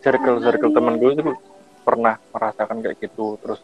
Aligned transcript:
circle 0.00 0.40
circle 0.40 0.72
temen 0.72 0.96
gue 0.96 1.10
itu 1.14 1.22
pernah 1.84 2.16
merasakan 2.32 2.80
kayak 2.84 2.96
gitu. 3.00 3.36
Terus 3.40 3.60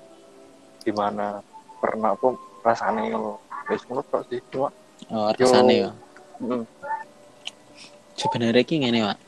gimana? 0.85 1.41
Pernah 1.81 2.17
apa 2.17 2.33
rasanya 2.65 3.17
lo 3.17 3.41
wis 3.69 3.83
ngono 3.89 4.03
tok 4.07 4.23
sih. 4.31 4.41
Cuma 4.53 4.71
oh 5.13 5.29
rasane 5.33 5.75
ya? 5.87 5.91
Mm, 6.37 6.65
sebenarnya 8.17 8.63
ki 8.65 8.77
ngene 8.85 9.01
Pak 9.09 9.19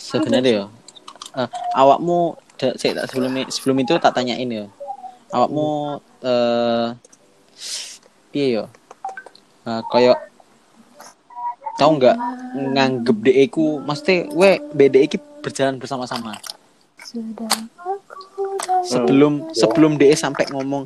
sebenarnya 0.00 0.50
ya 0.52 0.64
eh, 1.36 1.48
awakmu 1.76 2.36
da- 2.60 2.76
tak 2.76 3.08
sebelum 3.08 3.32
sebelum 3.48 3.76
itu 3.80 3.96
tak 4.00 4.12
tanyain 4.16 4.48
ya. 4.48 4.66
Awakmu 5.32 6.00
eh 6.24 6.86
piye 8.32 8.46
ya? 8.60 8.64
Eh, 9.68 9.80
koyo 9.92 10.12
tau 11.78 11.94
nggak 11.94 12.16
nganggep 12.74 13.16
DE 13.22 13.44
ku 13.52 13.78
mesti 13.84 14.26
we 14.34 14.58
BDE 14.74 15.06
ki 15.06 15.18
berjalan 15.40 15.76
bersama-sama. 15.78 16.36
Sudah. 17.02 17.48
Sebelum 18.84 19.50
sebelum 19.54 19.96
DE 19.96 20.14
sampai 20.14 20.50
ngomong 20.50 20.84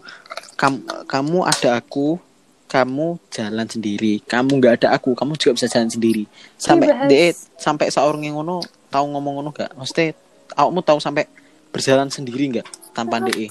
"Kam- 0.54 0.84
kamu 1.08 1.44
ada 1.44 1.80
aku 1.80 2.20
kamu 2.68 3.20
jalan 3.28 3.66
sendiri. 3.68 4.24
Kamu 4.24 4.56
nggak 4.56 4.80
ada 4.80 4.88
aku 4.96 5.12
kamu 5.12 5.36
juga 5.36 5.60
bisa 5.60 5.66
jalan 5.68 5.92
sendiri. 5.92 6.24
Sampai. 6.56 6.88
DE 7.08 7.36
sampai 7.60 7.92
seorang 7.92 8.24
yang 8.24 8.41
ngono 8.41 8.64
tahu 8.88 9.04
ngomong 9.12 9.41
ngono 9.41 9.50
gak 9.52 9.72
mesti 9.77 10.12
awakmu 10.56 10.84
tahu 10.84 11.00
sampai 11.00 11.24
berjalan 11.72 12.12
sendiri 12.12 12.52
nggak 12.52 12.66
tanpa 12.92 13.24
DE 13.24 13.48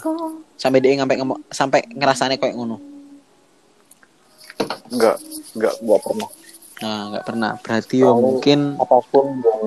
sampai 0.53 0.77
DE 0.81 0.93
sampai 0.97 1.15
ngomong 1.17 1.39
sampai 1.49 1.81
ngerasane 1.89 2.37
kayak 2.37 2.53
ngono? 2.53 2.77
Enggak 4.93 5.17
enggak 5.57 5.73
enggak 5.81 5.99
pernah. 6.05 6.29
Nah 6.81 7.01
nggak 7.13 7.25
pernah. 7.25 7.51
Berarti 7.61 7.95
yo 8.01 8.09
Tahu. 8.13 8.21
mungkin 8.21 8.59
apa 8.77 8.97
pun 9.09 9.25
yang 9.41 9.63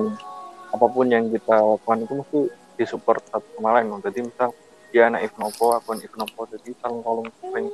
apa 0.75 0.85
pun 0.91 1.07
yang 1.07 1.31
kita 1.31 1.55
lakukan 1.55 2.03
itu 2.03 2.13
mesti 2.19 2.39
disupport 2.75 3.23
satu 3.31 3.47
sama 3.55 3.79
lain 3.79 3.95
jadi 4.03 4.19
misal 4.19 4.51
dia 4.91 5.07
anak 5.07 5.31
Ivnopo 5.31 5.75
aku 5.75 5.95
anak 5.95 6.11
Ivnopo 6.11 6.47
jadi 6.51 6.69
saling 6.83 6.99
tolong 7.03 7.27
saling 7.39 7.67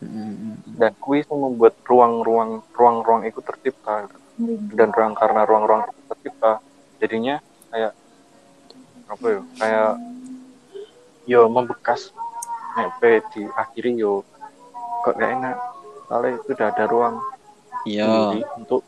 mm, 0.00 0.76
dan 0.76 0.92
kuis 1.00 1.24
membuat 1.32 1.76
ruang-ruang 1.88 2.60
ruang-ruang 2.76 3.24
itu 3.24 3.40
tercipta. 3.40 4.12
Dan 4.76 4.92
ruang 4.92 5.16
karena 5.16 5.48
ruang-ruang 5.48 5.88
itu 5.88 6.00
tercipta 6.12 6.60
jadinya 7.00 7.40
kayak 7.72 7.92
apa 9.08 9.24
ya 9.24 9.40
kayak 9.56 9.92
yo 11.24 11.40
membekas. 11.48 12.12
Nepe 12.76 13.24
di 13.32 13.48
akhiri 13.56 13.96
yo 13.96 14.20
kok 15.00 15.16
gak 15.16 15.32
enak? 15.32 15.56
Soalnya 16.12 16.30
itu 16.36 16.48
udah 16.52 16.68
ada 16.68 16.84
ruang. 16.84 17.16
Sendiri 17.86 18.40
untuk 18.60 18.82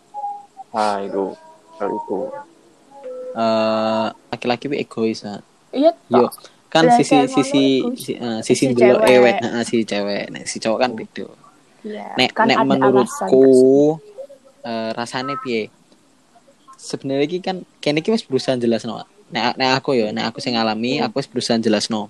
nah 0.68 1.00
itu 1.00 1.32
hal 1.80 1.88
itu 1.88 2.18
eh 3.34 4.06
laki-laki 4.30 4.66
wi 4.68 4.76
egois 4.80 5.24
ah. 5.24 5.40
iya 5.70 5.92
yo 6.08 6.28
kan 6.68 6.84
Lah, 6.84 6.96
sisi 7.00 7.16
kayak 7.16 7.28
ngono 7.28 7.34
sisi 7.34 7.62
egois. 7.80 7.96
si, 7.96 8.12
eh, 8.14 8.40
sisi 8.44 8.64
Si 8.68 8.74
dulu 8.76 9.00
ewet 9.02 9.36
nah, 9.40 9.64
si 9.64 9.76
cewek. 9.82 10.28
Nek 10.28 10.44
si 10.44 10.60
cowok 10.60 10.78
kan 10.78 10.90
beda. 10.92 11.26
Iya 11.80 12.04
nek 12.14 12.30
kan 12.32 12.44
nek 12.44 12.58
menurutku 12.60 13.44
eh, 14.62 14.90
rasanya 14.92 15.36
piye? 15.40 15.72
Sebenarnya 16.76 17.24
iki 17.24 17.38
kan 17.40 17.64
kene 17.80 18.00
iki 18.00 18.12
wis 18.12 18.22
berusaha 18.22 18.54
jelas 18.54 18.84
no 18.84 19.00
nek 19.28 19.56
nek 19.56 19.70
aku 19.80 19.96
ya 19.96 20.12
nek 20.12 20.32
aku 20.32 20.38
sing 20.40 20.56
ngalami 20.56 21.00
aku 21.00 21.20
wis 21.20 21.28
berusaha 21.28 21.56
jelas 21.58 21.88
no 21.88 22.08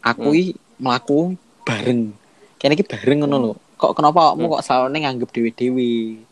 aku 0.00 0.32
Hmm. 0.32 0.40
iki 0.40 0.52
mlaku 0.80 1.36
bareng. 1.62 2.12
Kene 2.56 2.72
iki 2.74 2.84
bareng 2.84 3.22
ngono 3.22 3.36
lho. 3.38 3.52
Kok 3.74 3.92
kenapa 3.94 4.32
kamu 4.32 4.48
kok 4.48 4.64
selalu 4.64 4.86
nganggep 4.96 5.28
dewi-dewi 5.28 6.24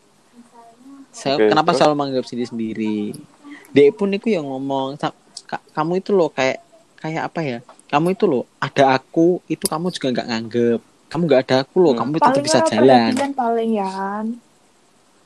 saya 1.13 1.37
Oke, 1.37 1.45
kenapa 1.53 1.69
terus? 1.69 1.77
selalu 1.77 1.93
menganggap 1.93 2.25
sendiri 2.25 2.47
sendiri 2.49 2.97
dia 3.73 3.89
pun 3.89 4.09
itu 4.13 4.29
yang 4.29 4.45
ngomong 4.45 4.95
"Sa- 4.95 5.17
ka- 5.43 5.65
kamu 5.73 5.99
itu 5.99 6.13
loh 6.13 6.29
kayak 6.29 6.61
kayak 7.01 7.23
apa 7.27 7.39
ya? 7.41 7.59
Kamu 7.89 8.13
itu 8.13 8.25
loh 8.29 8.45
ada 8.57 8.95
aku 8.95 9.41
itu 9.49 9.65
kamu 9.65 9.89
juga 9.89 10.07
nggak 10.13 10.27
nganggep. 10.29 10.79
Kamu 11.09 11.21
nggak 11.25 11.41
ada 11.45 11.55
aku 11.65 11.75
loh 11.81 11.91
Hmm. 11.93 11.99
kamu 11.99 12.11
tetap 12.17 12.41
bisa 12.41 12.59
jalan. 12.63 13.11
perhatian 13.11 13.33
paling 13.33 13.69
ya 13.73 13.89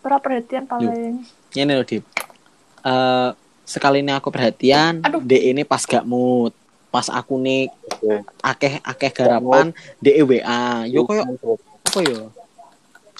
ora 0.03 0.17
perhatian 0.23 0.63
paling. 0.63 1.27
Ini 1.51 1.73
loh 1.75 1.83
Dip. 1.83 2.03
Eh, 2.83 3.29
sekali 3.67 3.99
ini 3.99 4.15
aku 4.15 4.31
perhatian 4.31 5.03
Aduh. 5.03 5.19
de 5.19 5.51
ini 5.51 5.67
pas 5.67 5.83
gak 5.83 6.07
mood. 6.07 6.55
Pas 6.87 7.11
aku 7.11 7.35
nih 7.35 7.67
akeh 8.39 8.79
akeh 8.79 9.11
garapan 9.11 9.75
de 9.99 10.23
WA 10.23 10.87
yo 10.87 11.03
koyo 11.03 11.27
apa 11.83 11.99
yo? 12.07 12.31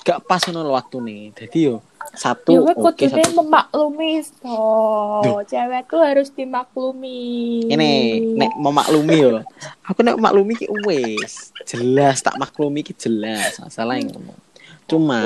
Gak 0.08 0.24
pas 0.24 0.40
lho 0.48 0.72
waktu 0.72 0.98
nih. 1.04 1.24
Jadi 1.36 1.58
yo 1.68 1.84
satu 2.14 2.50
ya 2.50 2.62
oke 2.64 2.78
kudune 2.96 3.20
satu. 3.20 3.38
memaklumi 3.38 4.12
toh. 4.40 5.44
Cewek 5.44 5.84
tuh 5.86 6.02
harus 6.02 6.30
dimaklumi. 6.30 7.20
Ini 7.68 7.90
nek 8.34 8.52
memaklumi 8.56 9.16
yo. 9.18 9.44
Aku 9.84 10.00
nek 10.02 10.16
maklumi 10.16 10.56
ki 10.56 10.68
wis 10.82 11.52
jelas 11.64 12.20
tak 12.20 12.36
maklumi 12.36 12.82
ki 12.82 12.94
jelas 12.94 13.60
masalah 13.60 14.00
yang 14.00 14.08
ngomong. 14.10 14.40
Cuma 14.86 15.22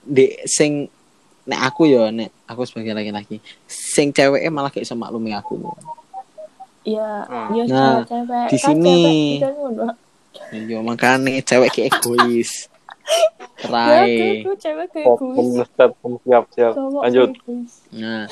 di 0.00 0.32
sing 0.44 0.88
nek 1.44 1.60
aku 1.62 1.84
yo 1.84 2.08
nek 2.08 2.32
aku 2.44 2.64
sebagai 2.64 2.92
laki-laki 2.92 3.36
sing 3.64 4.08
ceweknya 4.08 4.48
malah 4.48 4.68
gak 4.68 4.80
iso 4.80 4.96
maklumi 4.96 5.32
aku. 5.32 5.60
Ya 6.84 7.24
Hmm. 7.24 7.52
ya 7.52 7.64
Nah, 7.64 8.04
cewek. 8.04 8.46
di 8.48 8.56
kan 8.56 8.68
sini. 8.72 9.00
cewek 9.40 9.94
yo 10.66 10.78
makanya 10.80 11.40
cewek 11.40 11.70
ki 11.70 11.80
egois 11.88 12.66
Rai 13.68 14.12
kayak 14.14 14.34
Siap, 16.24 16.44
siap. 16.52 16.72
Lanjut. 16.76 17.28
Nah, 17.94 18.24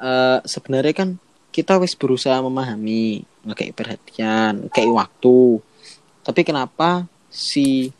eh 0.00 0.38
sebenarnya 0.44 0.94
kan 0.96 1.08
kita 1.50 1.76
wis 1.82 1.98
berusaha 1.98 2.38
memahami, 2.40 3.26
kayak 3.52 3.74
perhatian, 3.74 4.70
kayak 4.70 4.90
waktu. 4.94 5.58
Tapi 6.22 6.40
kenapa 6.46 7.04
si 7.26 7.90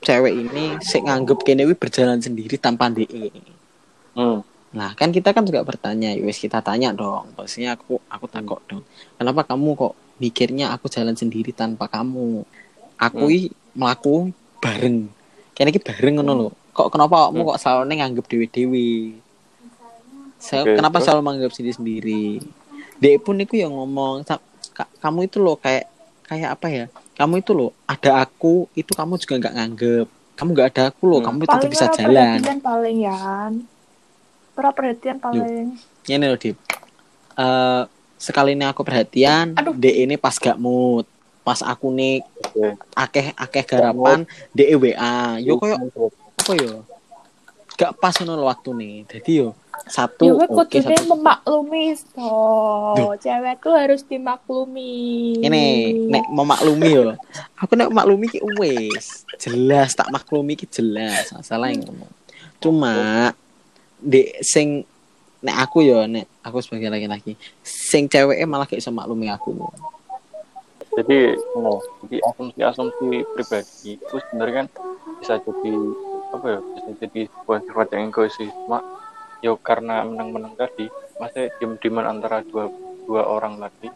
cewek 0.00 0.34
ini 0.34 0.78
sih 0.80 1.02
nganggep 1.02 1.42
kene 1.42 1.66
wi 1.66 1.74
berjalan 1.74 2.20
sendiri 2.22 2.56
tanpa 2.56 2.88
DE? 2.88 3.28
Hmm. 4.16 4.40
Nah, 4.76 4.92
kan 4.92 5.08
kita 5.08 5.32
kan 5.32 5.44
juga 5.44 5.64
bertanya, 5.64 6.12
ya 6.12 6.20
wis 6.24 6.36
kita 6.36 6.60
tanya 6.60 6.92
dong. 6.92 7.32
Pastinya 7.32 7.76
aku 7.76 7.96
aku 8.08 8.26
takut 8.28 8.60
dong. 8.68 8.84
Kenapa 9.16 9.44
kamu 9.44 9.72
kok 9.72 9.94
mikirnya 10.20 10.72
aku 10.72 10.88
jalan 10.88 11.16
sendiri 11.16 11.52
tanpa 11.52 11.88
kamu? 11.88 12.44
Aku 12.96 13.28
Hmm. 13.28 13.52
melaku 13.76 14.32
bareng. 14.60 15.12
Kene 15.56 15.72
iki 15.72 15.80
bareng 15.80 16.20
ngono 16.20 16.32
lho. 16.36 16.48
Kok 16.70 16.92
kenapa 16.92 17.32
kamu 17.32 17.40
Hmm. 17.40 17.48
kok 17.48 17.58
selalu 17.58 17.82
nganggep 17.96 18.24
dewi-dewi? 18.28 19.16
Saya 20.36 20.68
Oke, 20.68 20.76
kenapa 20.76 21.00
terus? 21.00 21.04
selalu 21.08 21.20
menganggap 21.24 21.52
sendiri 21.56 21.74
sendiri? 21.74 22.24
Dek 23.00 23.24
pun 23.24 23.40
itu 23.40 23.56
yang 23.56 23.72
ngomong, 23.72 24.20
"Sa- 24.22 24.44
Ka- 24.76 24.92
kamu 25.00 25.24
itu 25.24 25.40
loh 25.40 25.56
kayak 25.56 25.88
kayak 26.28 26.52
apa 26.52 26.66
ya? 26.68 26.84
Kamu 27.16 27.40
itu 27.40 27.56
loh 27.56 27.72
ada 27.88 28.20
aku, 28.20 28.68
itu 28.76 28.92
kamu 28.92 29.16
juga 29.16 29.40
nggak 29.40 29.54
nganggep. 29.56 30.06
Kamu 30.36 30.48
nggak 30.52 30.68
ada 30.76 30.82
aku 30.92 31.02
loh, 31.08 31.24
Hmm. 31.24 31.26
kamu 31.32 31.38
tetap 31.40 31.56
paling 31.56 31.72
bisa 31.72 31.86
jalan. 31.88 32.12
perhatian 32.36 32.58
paling 32.60 32.96
ya 33.00 33.16
ora 34.56 34.70
perhatian 34.72 35.16
paling 35.16 35.76
ini 36.04 36.24
loh 36.24 36.36
Dip 36.36 36.56
Eh, 37.36 37.82
sekali 38.16 38.52
ini 38.52 38.64
aku 38.64 38.80
perhatian 38.80 39.52
Aduh. 39.52 39.76
D 39.76 39.92
ini 39.92 40.16
pas 40.16 40.32
gak 40.36 40.56
mood 40.56 41.04
pas 41.40 41.60
aku 41.60 41.92
nih. 41.92 42.24
Akeh 42.96 43.36
akeh 43.36 43.64
garapan 43.64 44.24
D 44.52 44.74
WA 44.76 45.40
yo 45.40 45.60
koyo 45.60 45.76
apa 46.36 46.52
yo? 46.56 46.84
Gak 47.76 47.92
pas 48.00 48.16
ngono 48.16 48.40
lho 48.40 48.44
waktu 48.48 48.70
nih 48.72 48.94
jadi 49.04 49.32
yo 49.44 49.48
satu 49.86 50.40
oke 50.40 50.48
kudune 50.48 50.96
satu 50.96 51.12
memaklumi 51.14 51.84
toh. 52.16 52.96
Duh. 52.96 53.14
cewek 53.20 53.54
tuh 53.60 53.74
harus 53.76 54.02
dimaklumi. 54.02 55.36
Ini 55.44 55.64
nek 56.08 56.24
memaklumi 56.32 56.88
yo. 56.90 57.02
Aku 57.60 57.76
nek 57.76 57.92
maklumi 57.92 58.26
ki 58.32 58.40
wis 58.56 59.28
jelas. 59.36 59.92
Tak 59.92 60.08
maklumi 60.08 60.56
ki 60.56 60.66
jelas. 60.66 61.30
Masalah 61.30 61.70
yang 61.70 61.84
ngomong. 61.84 62.10
Cuma 62.58 62.96
di 64.00 64.32
sing 64.40 64.82
nek 65.44 65.56
aku 65.68 65.84
yo 65.84 66.02
nek 66.08 66.26
aku 66.42 66.58
sebagai 66.64 66.90
laki-laki 66.90 67.38
sing 67.62 68.08
ceweknya 68.10 68.48
malah 68.48 68.66
gak 68.66 68.80
iso 68.80 68.90
maklumi 68.90 69.30
aku 69.30 69.54
Jadi, 70.96 71.36
no, 71.60 71.84
jadi 72.04 72.24
asumsi-asumsi 72.24 73.28
pribadi 73.36 74.00
itu 74.00 74.16
sebenarnya 74.16 74.64
kan 74.64 74.66
bisa 75.20 75.34
jadi 75.44 75.72
apa 76.32 76.46
ya? 76.56 76.60
Bisa 76.72 76.90
jadi 77.04 77.20
sebuah 77.28 77.58
sifat 77.68 77.86
yang 77.92 78.08
egois. 78.08 78.36
Cuma 78.40 78.80
yo 79.44 79.60
karena 79.60 80.08
menang-menang 80.08 80.56
tadi, 80.56 80.88
masih 81.20 81.52
diem-dieman 81.60 82.08
antara 82.08 82.40
dua 82.48 82.72
dua 83.04 83.28
orang 83.28 83.60
lagi. 83.60 83.92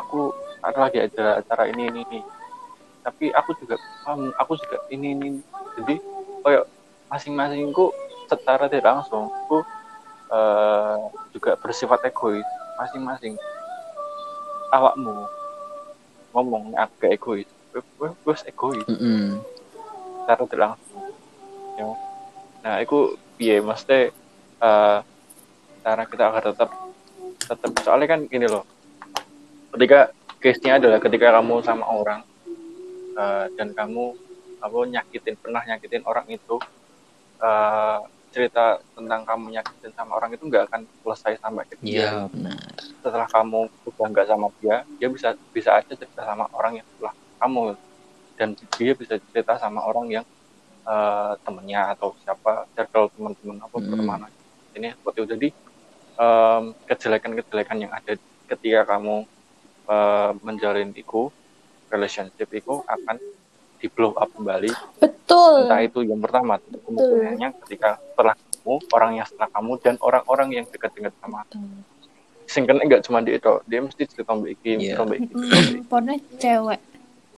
Aku 0.00 0.32
lagi 0.64 0.98
ada 1.04 1.44
acara 1.44 1.68
ini 1.68 1.92
ini 1.92 2.00
ini. 2.08 2.20
Tapi 3.04 3.32
aku 3.36 3.52
juga 3.60 3.76
paham, 4.04 4.32
aku 4.40 4.56
juga 4.56 4.80
ini 4.88 5.12
ini. 5.12 5.28
Jadi 5.76 6.00
kayak 6.40 6.64
masing-masingku 7.12 7.92
secara 8.30 8.70
tidak 8.70 8.86
langsung 8.86 9.28
aku 9.28 9.66
eh, 10.30 10.96
juga 11.34 11.58
bersifat 11.58 12.06
egois 12.06 12.46
masing-masing 12.78 13.34
awakmu 14.70 15.26
ngomong 16.34 16.74
agak 16.78 17.16
egois. 17.16 17.48
Gue 17.70 18.10
gue 18.10 18.34
egois. 18.46 18.86
Mm-mm. 18.86 19.38
secara 20.22 20.42
tidak 20.46 20.68
langsung 20.76 21.04
ya. 21.74 21.88
nah 22.62 22.74
itu 22.78 23.18
piye? 23.34 23.58
Mesti 23.58 23.98
eh 24.60 24.98
cara 25.80 26.02
kita 26.04 26.24
agar 26.28 26.44
tetap 26.52 26.70
tetap 27.40 27.70
soalnya 27.82 28.08
kan 28.14 28.20
gini 28.28 28.46
loh. 28.46 28.62
Ketika 29.74 30.10
case-nya 30.40 30.80
adalah 30.80 30.98
ketika 30.98 31.30
kamu 31.36 31.60
sama 31.62 31.84
orang 31.86 32.20
uh, 33.14 33.46
dan 33.54 33.76
kamu 33.76 34.16
apa 34.60 34.78
nyakitin 34.88 35.36
pernah 35.40 35.62
nyakitin 35.64 36.04
orang 36.04 36.26
itu 36.28 36.56
uh, 37.40 38.00
cerita 38.30 38.78
tentang 38.94 39.26
kamu 39.26 39.58
nyakitin 39.58 39.92
sama 39.94 40.16
orang 40.16 40.30
itu 40.34 40.46
nggak 40.46 40.70
akan 40.70 40.82
selesai 41.02 41.38
sampai 41.42 41.64
ke 41.66 41.74
dia. 41.82 42.06
Iya 42.06 42.12
benar. 42.30 42.56
Setelah 43.02 43.28
kamu 43.28 43.60
udah 43.90 44.06
nggak 44.10 44.26
sama 44.30 44.46
dia, 44.62 44.76
dia 44.98 45.08
bisa 45.10 45.28
bisa 45.50 45.70
aja 45.76 45.92
cerita 45.92 46.22
sama 46.22 46.46
orang 46.54 46.78
yang 46.80 46.86
setelah 46.94 47.14
kamu 47.42 47.62
dan 48.40 48.48
dia 48.80 48.92
bisa 48.96 49.14
cerita 49.32 49.60
sama 49.60 49.84
orang 49.84 50.06
yang 50.08 50.24
uh, 50.88 51.36
temennya 51.44 51.92
atau 51.92 52.16
siapa 52.24 52.64
circle 52.72 53.12
teman-teman 53.12 53.60
apa 53.60 53.76
Hmm. 53.76 53.86
pertemanan 53.92 54.30
ini 54.72 54.88
seperti 54.96 55.18
itu 55.20 55.28
jadi 55.36 55.48
um, 56.16 56.62
kejelekan-kejelekan 56.88 57.78
yang 57.84 57.92
ada 57.92 58.16
ketika 58.48 58.96
kamu 58.96 59.28
uh, 59.90 60.32
menjalin 60.40 60.88
itu 60.96 61.28
relationship 61.92 62.48
itu 62.54 62.80
akan 62.86 63.20
di 63.80 63.86
blow 63.92 64.16
up 64.16 64.28
kembali 64.32 64.72
Betul. 64.72 65.19
Entah 65.32 65.80
itu 65.80 65.98
yang 66.02 66.18
pertama 66.18 66.58
kemungkinannya 66.58 67.48
ketika 67.64 67.98
setelah 68.02 68.34
kamu 68.34 68.74
orang 68.90 69.12
yang 69.14 69.26
setelah 69.26 69.50
kamu 69.50 69.72
dan 69.80 69.94
orang-orang 69.98 70.48
yang 70.52 70.64
dekat-dekat 70.66 71.12
sama 71.18 71.42
sing 72.44 72.66
kena 72.66 72.82
enggak 72.82 73.02
cuma 73.02 73.22
dia 73.22 73.38
itu 73.38 73.52
dia 73.64 73.78
mesti 73.78 74.02
cerita 74.04 74.34
mbak 74.34 74.50
iki 74.52 74.68
Iya. 74.68 74.74
iki 74.74 74.86
cerita 74.88 75.02
mbak 75.04 75.18
iki. 75.18 75.32
Pokoknya 75.86 76.16
cewek 76.36 76.80